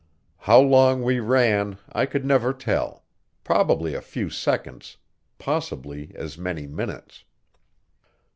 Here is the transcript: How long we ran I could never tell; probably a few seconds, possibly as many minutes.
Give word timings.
How 0.49 0.59
long 0.59 1.03
we 1.03 1.19
ran 1.19 1.77
I 1.91 2.07
could 2.07 2.25
never 2.25 2.53
tell; 2.53 3.03
probably 3.43 3.93
a 3.93 4.01
few 4.01 4.31
seconds, 4.31 4.97
possibly 5.37 6.11
as 6.15 6.39
many 6.39 6.65
minutes. 6.65 7.23